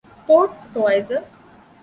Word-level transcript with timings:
ސްޕޯޓްސް 0.13 0.61
ސްޕަރވައިޒަރ 0.65 1.19